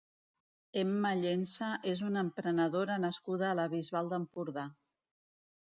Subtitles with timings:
[0.83, 4.67] Emma Llensa és una emprenedora nascuda a la Bisbal d'Empordà.